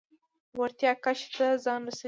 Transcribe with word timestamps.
وړتیاوو 0.59 1.01
کچه 1.05 1.27
ته 1.35 1.45
ځان 1.63 1.81
ورسوو. 1.83 1.99